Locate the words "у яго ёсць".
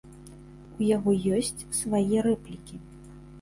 0.77-1.67